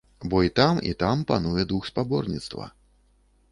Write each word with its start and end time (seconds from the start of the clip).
Бо 0.21 0.43
і 0.43 0.49
там, 0.59 0.79
і 0.83 0.93
там 1.03 1.21
пануе 1.33 1.65
дух 1.73 1.85
спаборніцтва. 1.91 2.69